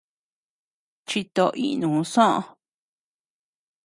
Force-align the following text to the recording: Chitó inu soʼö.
Chitó 1.07 1.45
inu 1.67 1.89
soʼö. 2.13 2.37